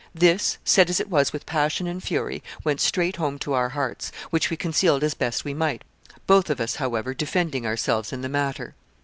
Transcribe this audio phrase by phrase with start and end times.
[0.15, 4.11] This, said as it was with passion and fury, went straight home to our hearts,
[4.31, 5.83] which we concealed as best we might,
[6.25, 8.73] both of us, however, defending ourselves in the matter.